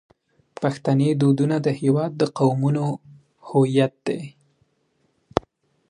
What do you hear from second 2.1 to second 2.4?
د